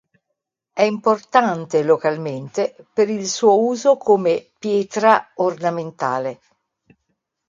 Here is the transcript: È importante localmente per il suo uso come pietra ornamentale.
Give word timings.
È 0.73 0.81
importante 0.81 1.83
localmente 1.83 2.75
per 2.91 3.07
il 3.07 3.27
suo 3.27 3.59
uso 3.65 3.97
come 3.97 4.49
pietra 4.57 5.29
ornamentale. 5.35 6.39